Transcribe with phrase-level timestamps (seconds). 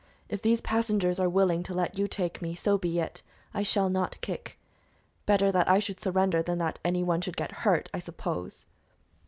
[0.29, 3.21] "If these passengers are willing to let you take me, so be it;
[3.53, 4.57] I shall not kick.
[5.27, 8.65] Better that I should surrender than that any one should get hurt, I suppose."